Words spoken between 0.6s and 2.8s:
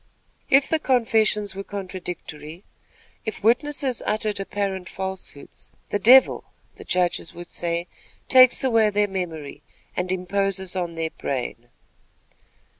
the confessions were contradictory;